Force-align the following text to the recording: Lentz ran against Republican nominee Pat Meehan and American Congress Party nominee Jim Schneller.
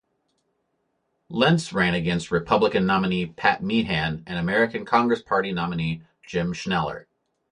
Lentz 1.29 1.73
ran 1.73 1.93
against 1.93 2.31
Republican 2.31 2.87
nominee 2.87 3.27
Pat 3.27 3.61
Meehan 3.61 4.23
and 4.25 4.39
American 4.39 4.83
Congress 4.83 5.21
Party 5.21 5.51
nominee 5.51 6.01
Jim 6.25 6.53
Schneller. 6.53 7.05